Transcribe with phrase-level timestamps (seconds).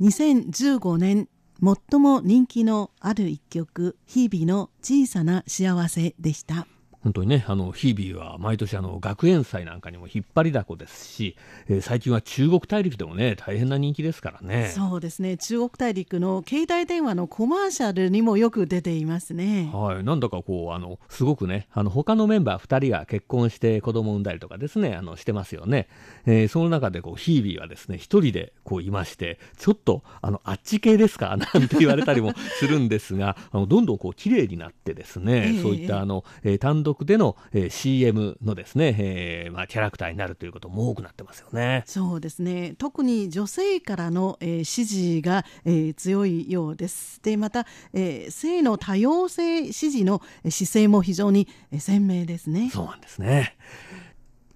[0.00, 1.28] 2015年
[1.62, 6.66] 最も人気のある一曲「日々の小さな幸せ」でした。
[7.04, 11.36] 本当にね、あの、日々は毎年あの、学園祭なんかにも引っ張りだこですし、
[11.68, 14.72] えー、最近は中国大陸でもね、大変な人気ですからね。
[14.74, 19.70] そうですね、中国大陸の携帯電話のコマーシャルにもよく出ていますね。
[19.70, 25.88] はい、なんだかこう、あの、すごくね、あの、他のメンバー2人が結婚して子供を産んだりとかですね、あの、してますよね。
[26.24, 31.36] えー、その中でこう、ヒービーはですね、一人でこういまして、ちょっと、あの、あっち系ですか？
[31.36, 41.82] なんて言われたりもするんですが、あの、どんどんこう、綺麗になってですね、えー、そういったあの、えー、単独での、えー、CM のですね、えーまあ、キャラクターになるということも多くなってますよね。
[41.86, 47.20] そうですね特に女性からの、えー、支持が、えー、強いようです。
[47.22, 52.70] でまた、えー、性の多様性支持の姿勢も非常に鮮明ですね。
[52.72, 53.56] そうなんですね。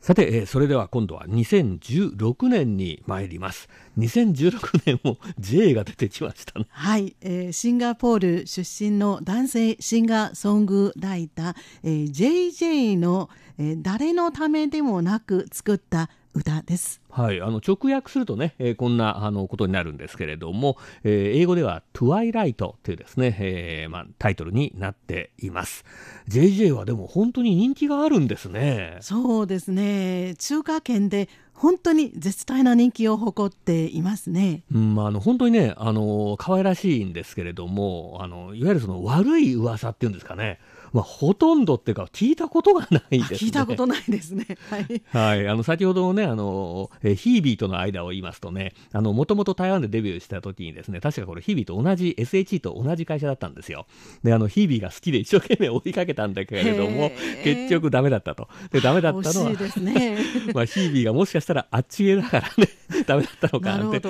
[0.08, 3.68] さて、えー、それでは今度は2016年に参ります。
[3.98, 6.64] 2016 年も J が出てきましたね。
[6.70, 13.28] はい、えー、シンガポール出身の男性シンガーソングライター、えー、JJ の、
[13.58, 17.00] えー、誰のためでもなく作った歌です。
[17.10, 25.84] はい、あの直訳するとね、えー、こんなあのことになるんですけれども、えー、英語ではトゥワイライトというですね、えー、まあ、タイトルになっています。
[26.28, 28.98] JJ はでも本当に人気があるんですね。
[29.00, 30.34] そうですね。
[30.38, 34.62] 中華圏で本当に絶大な人気を誇っていますね。
[34.72, 40.60] うん、あの本当にね、あの可愛らしいんですけれども、あのいわゆるその悪い噂っていうんですかね。
[40.98, 43.38] まあ、ほとんどっていうか、聞いたことがないですね。
[43.38, 44.44] 聞いたことないですね。
[44.68, 45.02] はい。
[45.12, 45.48] はい。
[45.48, 53.86] あの、先ほどのね、あの、えヒービーとの間を言いますとね、あの、もともと台湾でデビューした時にですね、確かこれヒービーと同じ、SHE と同じ会社だったんですよ。
[54.24, 57.12] で、あの、ヒービーが好きで一生懸命追いかけたんだけれども、
[57.44, 58.48] 結局ダメだったと。
[58.72, 60.18] で、ダメだったのは、ね、
[60.52, 62.68] まあ、ヒービーがもしかしたらあっちげだからね、
[63.06, 64.08] ダメだったのかなって。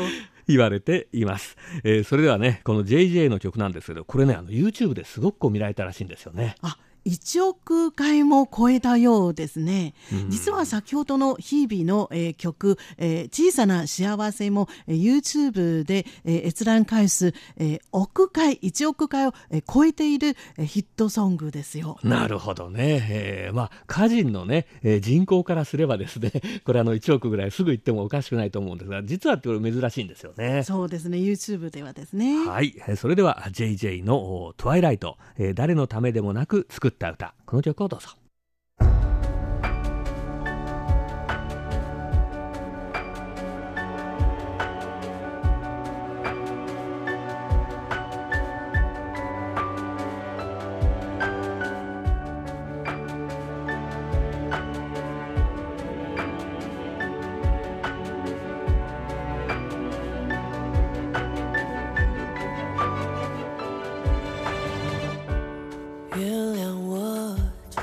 [0.48, 6.56] 言われています、えー、それではねこの JJ の曲なんですけどこれねあの YouTube ですごくこう見られたらしいんですよね。
[6.62, 6.78] あ
[7.08, 21.98] 1億回も超えたようですね、うん、実は先ほどの日々の、えー、曲、えー、小さな幸せも、えー、YouTube で、えー、閲覧回数、えー、億回1億回を、えー、超えている、えー、ヒットソングですよ。
[22.02, 26.30] なるほどね、えー、まあ歌人のね、えー、人口からすればですね
[26.64, 30.62] これあの1億ぐらいすぐ言ってもおかしくないと思うんですが実はこれ珍しいんですよね。
[30.62, 31.18] そうですね。
[31.18, 32.46] YouTube ではですね。
[32.46, 32.74] はい。
[32.96, 38.08] それでは JJ の「トワイライト」えー、誰のためでもなく作った歌この曲をどうぞ。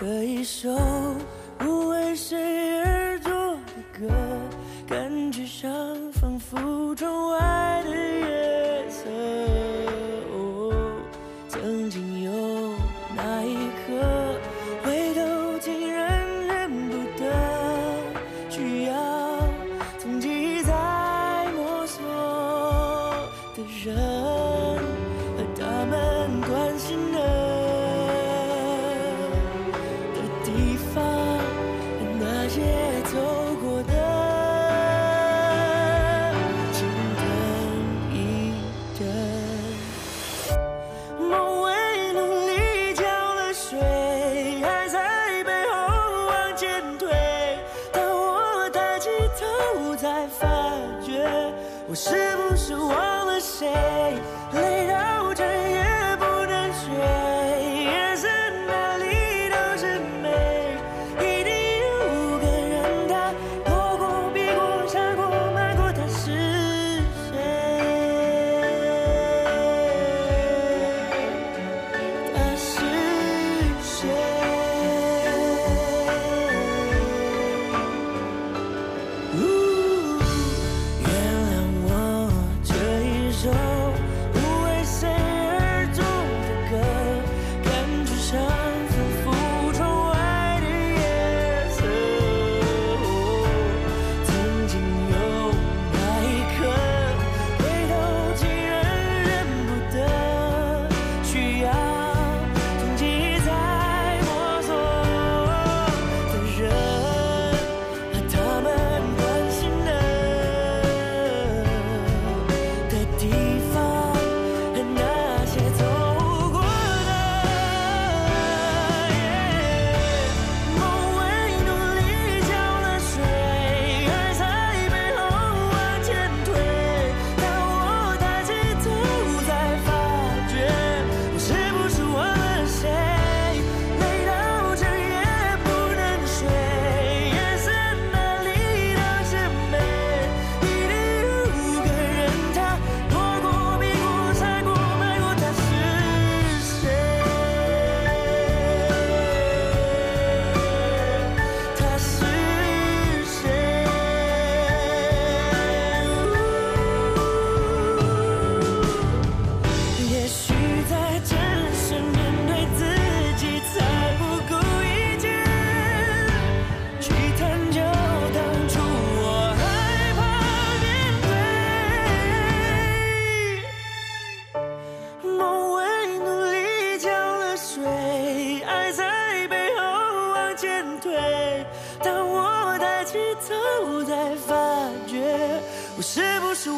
[0.06, 0.70] 这一首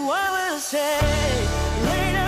[0.05, 0.99] I will say
[1.85, 2.26] later.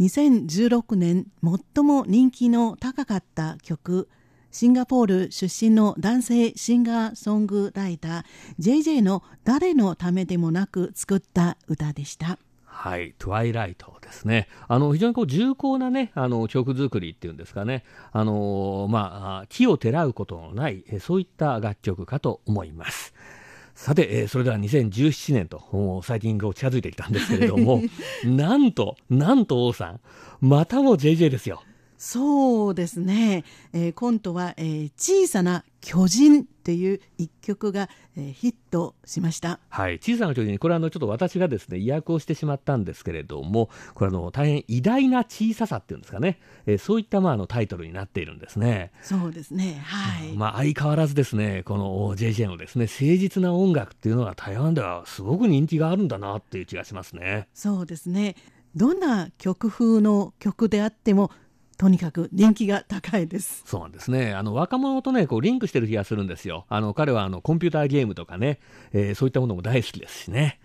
[0.00, 4.08] 2016年最も人気の高かった曲
[4.50, 8.24] シンガポール出身の男性シンガーソングライター
[8.60, 12.38] JJ の誰のためでもなく作った歌でした。
[12.64, 14.46] はい、トゥワイライトですね。
[14.68, 17.82] あの、非常にこう重厚なね、あの、曲作りっていうんですかね。
[18.12, 23.14] あの、まあ、木をてらうことのない、そういった楽曲かと思います。
[23.78, 27.80] さて、えー、それでは2017年と最近近づいてきたんですけれども、
[28.26, 30.00] なんと、なんと王さん、
[30.40, 31.62] またも JJ ですよ。
[31.98, 39.58] そうですね、えー、今度は、えー、小さな巨人っていう一曲が、えー、ヒットしました。
[39.68, 48.92] はい、小さな巨人、これはあのちょっと私がですね、意訳をしてしまったんですけれども、これあの大変偉大な小ささっていうんですかね、えー、そういったまああのタイトルになっているんですね。
[49.02, 49.82] そうですね。
[49.84, 50.32] はい。
[50.34, 57.48] まあ相変わらずですね、この JJ のですね、誠実な音楽っていうのは台湾ではすごく人気があるんだなっていう気がしますね。
[57.54, 58.36] そうですね。
[58.76, 61.32] どんな曲風の曲であっても
[61.78, 63.62] とにかく人気が高いです。
[63.64, 64.34] そうなんですね。
[64.34, 66.66] あの、若者とね、こう、リンクしてる気がするんですよ。
[66.68, 68.58] あの、彼は、あの、コンピューターゲームとかね、
[68.92, 70.58] えー、そういったものも大好きですしね。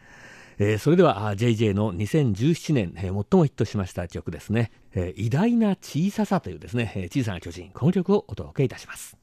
[0.58, 4.72] えー、それでは、JJ の2017年、えー、最もヒットしました曲ですね。
[4.96, 9.16] えー、偉大な小ささというですね、え小さな巨人、この曲をお届けいたします。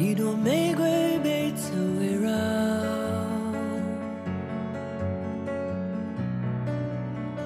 [0.00, 2.30] 一朵玫瑰被刺围绕，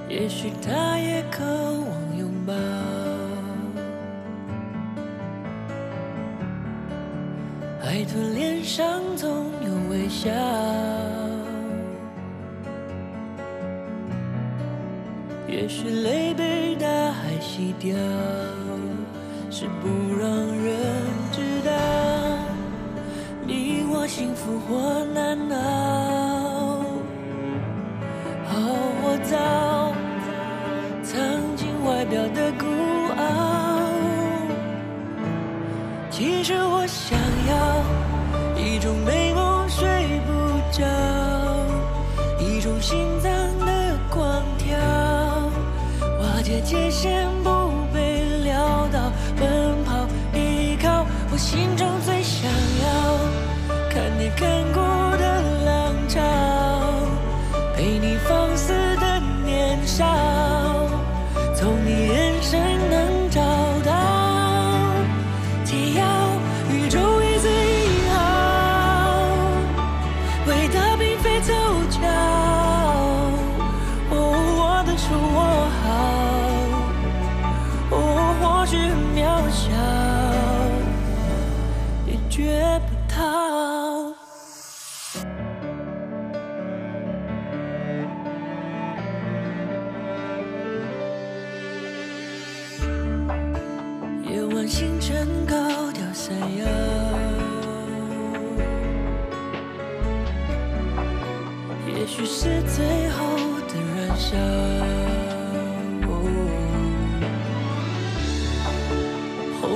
[0.07, 2.53] 也许它也渴望拥抱。
[7.81, 10.29] 海豚脸上总有微笑，
[15.49, 17.97] 也许泪被大海洗掉，
[19.51, 19.89] 是不
[20.21, 21.02] 让人
[24.45, 25.02] 复活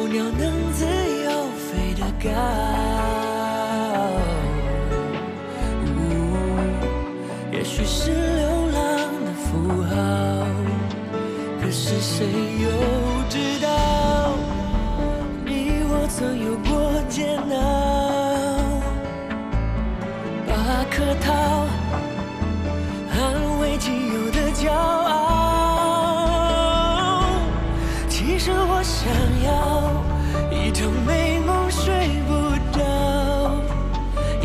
[0.09, 2.31] 鸟能自由飞得高。
[5.97, 6.01] 哦、
[7.53, 8.79] 也许是流浪
[9.25, 9.47] 的符
[9.83, 9.93] 号，
[11.61, 12.27] 可是谁
[12.63, 12.65] 又
[13.29, 13.67] 知道，
[15.45, 16.71] 你我曾有过
[17.09, 17.55] 煎熬？
[20.47, 20.55] 把
[20.91, 21.56] 客套。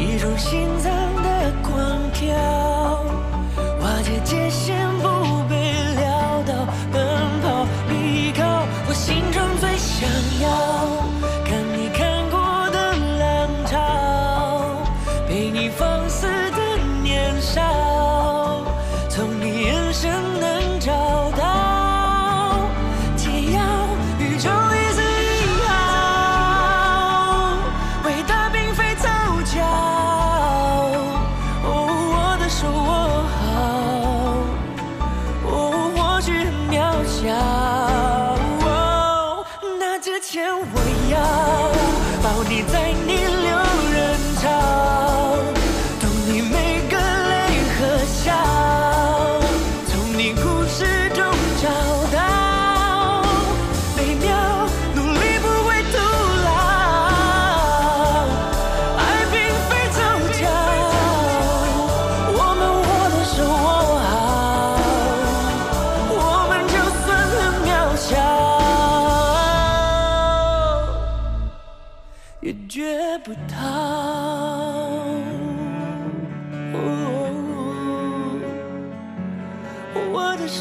[0.01, 0.91] 一种心脏
[1.21, 2.60] 的狂跳
[37.21, 37.35] 笑。
[38.65, 39.45] 哦、
[39.79, 40.63] 那之前我
[41.11, 41.19] 要
[42.23, 43.30] 抱你在你。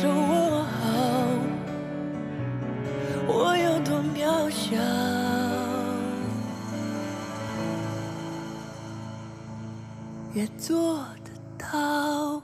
[0.00, 1.28] 说我好，
[3.28, 4.74] 我有多渺小，
[10.32, 12.42] 也做得到。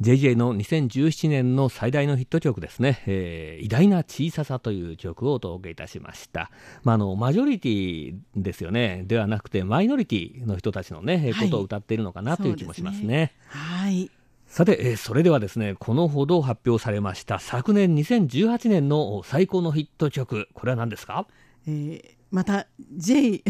[0.00, 6.50] JJ の2017年の最大のヒット曲ですね、えー偉大な小ささという曲をお届けいたしました。
[6.82, 9.04] まあ、あの、マジョリティですよね。
[9.06, 13.34] ではなくて、マイノリティの人たちのね、えーはいことを歌っているのかなという気もしますね。
[13.48, 14.10] はい。
[14.48, 21.26] さて、えーそれではですね、このほど発表されました昨年2018年の最高のヒット曲、これは何ですか？
[21.66, 23.42] えーまた J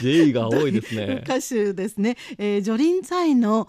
[0.00, 1.22] ?J が多いですね。
[1.26, 3.66] 歌手ですね、えージョリンツァイの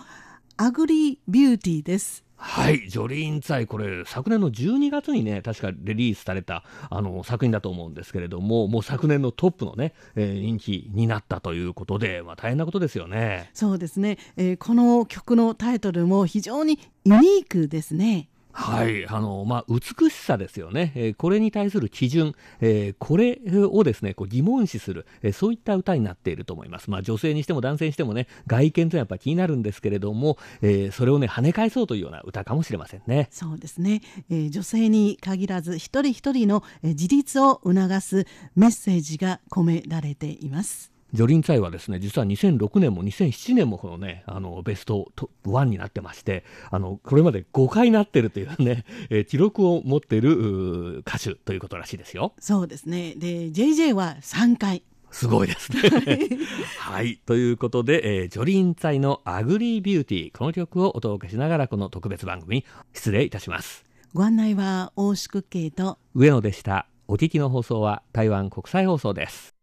[0.58, 2.24] Ugly Beauty です。
[2.38, 13.50] はい、ジョリーンツァイ、これ、昨年の12月にね、確かリリースされたあの作品だと思うんですけれども、もう昨年のトップのね、えー人気になったということで、まあ、大変なことですよね。
[13.54, 18.30] そうですね、えーこの曲のタイトルも非常にユニークですね。
[18.58, 20.94] はい、あの、まあ、美しさですよね。
[20.96, 26.90] えーこれに対する基準、えーこれをですね、こう疑問視する、えーそういった歌になっていると思います。
[26.90, 33.28] まあ、女性にしても男性にしてもね、外見というのはやっぱ気になるんですけれども、えそれをね、跳ね返そうというような歌かもしれませんね。
[33.30, 40.95] そうですね、え女性に限らず一人一人の自立を促すメッセージが込められています。
[41.16, 45.12] ジョリンツァイはですね、実は2006年も2007年もこのね、あの、ベスト
[45.46, 52.34] 1になってまして、あの、これまで5回なってるというね、 えー記録を持っている歌手ということらしいですよ。
[52.40, 55.80] そうですねで JJ は3回すごいですね。
[56.80, 57.18] はい。
[57.26, 63.86] ということで、えージョリンツァイの Ugly Beauty、この曲をお届けしながら、この特別番組、失礼いたします。
[64.14, 66.88] ご案内は大宿慶と上野でした。
[67.08, 69.52] お聞きの放送は台湾国際放送です。《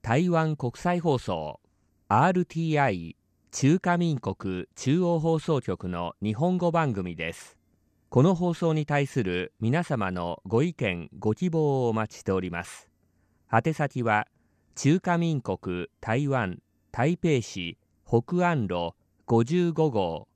[0.00, 1.60] 台湾国際放送
[2.08, 3.16] RTI
[3.50, 7.58] 中華民国中央放送局の日本語番組です。
[8.08, 12.88] この放送に対する皆様のご意見、ご希望をお待ちしております。
[13.52, 14.28] 宛先は
[14.76, 18.94] 中華民国台湾台北市北安路
[19.26, 20.28] 55号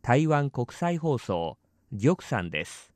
[0.00, 1.58] 台湾国際放送
[1.92, 2.92] 玉山です。